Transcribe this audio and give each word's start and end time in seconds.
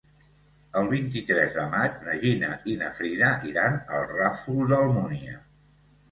El 0.79 0.87
vint-i-tres 0.91 1.51
de 1.57 1.65
maig 1.73 1.99
na 2.07 2.15
Gina 2.23 2.49
i 2.71 2.77
na 2.79 2.89
Frida 2.99 3.29
iran 3.49 3.77
al 3.99 4.07
Ràfol 4.13 4.63
d'Almúnia. 4.73 5.37